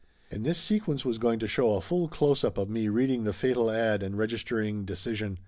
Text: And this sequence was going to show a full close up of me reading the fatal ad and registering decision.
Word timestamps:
And 0.31 0.43
this 0.43 0.57
sequence 0.57 1.05
was 1.05 1.19
going 1.19 1.37
to 1.37 1.47
show 1.47 1.73
a 1.75 1.81
full 1.81 2.07
close 2.07 2.43
up 2.43 2.57
of 2.57 2.71
me 2.71 2.89
reading 2.89 3.23
the 3.23 3.33
fatal 3.33 3.69
ad 3.69 4.01
and 4.01 4.17
registering 4.17 4.83
decision. 4.83 5.37